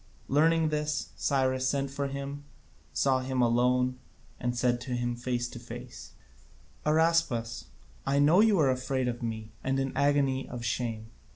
[0.27, 2.43] Learning this, Cyrus sent for him,
[2.91, 3.99] saw him alone,
[4.39, 6.13] and said to him face to face:
[6.87, 7.65] "Araspas,
[8.03, 11.11] I know that you are afraid of me and in an agony of shame.